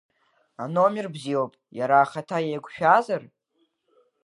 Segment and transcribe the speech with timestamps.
[0.63, 3.23] Аномер бзиоуп, иара ахаҭа еиқәшәазар?